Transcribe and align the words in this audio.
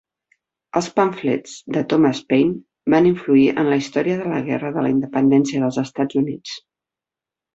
Els 0.79 0.85
pamflets 0.99 1.51
de 1.75 1.83
Thomas 1.91 2.21
Paine 2.31 2.55
van 2.95 3.09
influir 3.11 3.45
en 3.63 3.69
la 3.73 3.77
història 3.81 4.17
de 4.21 4.31
la 4.33 4.41
Guerra 4.49 4.71
de 4.79 4.85
la 4.87 4.93
Independència 4.95 5.63
dels 5.65 5.79
Estats 5.83 6.21
Units. 6.23 6.57